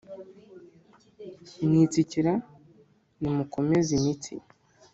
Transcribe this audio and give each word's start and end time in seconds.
mwitsikira 1.65 2.33
nimukomeze 3.21 3.89
imitsi 3.99 4.33